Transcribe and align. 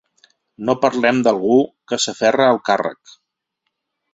No 0.69 0.75
parlem 0.85 1.19
d’algú 1.27 1.59
que 1.91 1.99
s’aferra 2.07 2.51
al 2.55 2.59
càrrec. 2.71 3.17